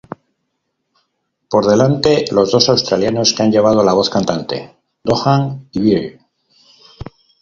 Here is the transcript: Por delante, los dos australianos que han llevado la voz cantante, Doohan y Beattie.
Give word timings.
Por 1.47 1.67
delante, 1.67 2.25
los 2.31 2.51
dos 2.51 2.69
australianos 2.69 3.33
que 3.35 3.43
han 3.43 3.51
llevado 3.51 3.83
la 3.83 3.93
voz 3.93 4.09
cantante, 4.09 4.75
Doohan 5.03 5.69
y 5.73 5.79
Beattie. 5.79 6.19